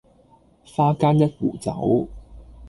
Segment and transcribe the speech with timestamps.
[0.65, 2.07] 花間一壺酒，